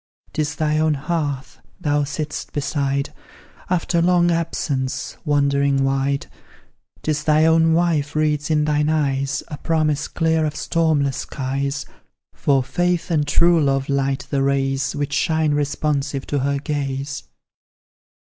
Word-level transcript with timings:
'Tis 0.33 0.55
thy 0.55 0.79
own 0.79 0.95
hearth 0.95 1.59
thou 1.79 2.01
sitt'st 2.03 2.51
beside, 2.53 3.13
After 3.69 4.01
long 4.01 4.31
absence 4.31 5.15
wandering 5.25 5.83
wide; 5.83 6.25
'Tis 7.03 7.23
thy 7.25 7.45
own 7.45 7.73
wife 7.73 8.15
reads 8.15 8.49
in 8.49 8.65
thine 8.65 8.89
eyes 8.89 9.43
A 9.49 9.59
promise 9.59 10.07
clear 10.07 10.43
of 10.43 10.55
stormless 10.55 11.17
skies; 11.17 11.85
For 12.33 12.63
faith 12.63 13.11
and 13.11 13.27
true 13.27 13.63
love 13.63 13.89
light 13.89 14.25
the 14.31 14.41
rays 14.41 14.95
Which 14.95 15.13
shine 15.13 15.51
responsive 15.53 16.25
to 16.25 16.39
her 16.39 16.57
gaze. 16.57 17.21